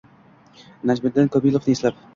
[0.93, 2.07] Najmiddin Komilovni eslab...